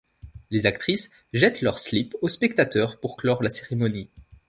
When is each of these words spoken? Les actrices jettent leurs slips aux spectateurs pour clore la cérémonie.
Les 0.49 0.65
actrices 0.65 1.11
jettent 1.31 1.61
leurs 1.61 1.77
slips 1.77 2.15
aux 2.23 2.27
spectateurs 2.27 2.99
pour 2.99 3.15
clore 3.17 3.43
la 3.43 3.51
cérémonie. 3.51 4.09